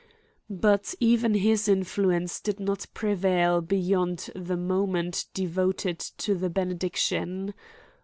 But 0.49 0.95
even 0.99 1.35
his 1.35 1.67
influence 1.67 2.39
did 2.39 2.59
not 2.59 2.87
prevail 2.95 3.61
beyond 3.61 4.31
the 4.33 4.57
moment 4.57 5.27
devoted 5.35 5.99
to 5.99 6.33
the 6.33 6.49
benediction. 6.49 7.53